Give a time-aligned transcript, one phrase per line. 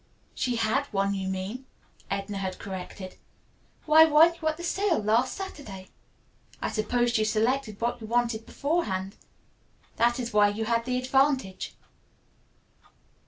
[0.33, 1.67] "She had one, you mean,"
[2.09, 3.17] Edna had corrected.
[3.85, 5.89] "Why, weren't you at the sale last Saturday!
[6.59, 9.15] I suppose you selected what you wanted beforehand.
[9.97, 11.75] That is where you had the advantage."